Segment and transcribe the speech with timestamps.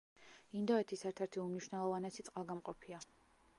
[0.59, 3.07] ინდოეთის ერთ-ერთი უმნიშვნელოვანესი წყალგამყოფია.